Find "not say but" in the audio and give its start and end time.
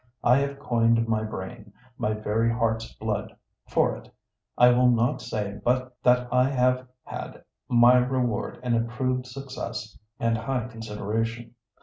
4.89-5.95